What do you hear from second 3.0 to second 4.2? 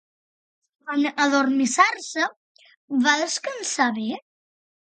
va descansar bé?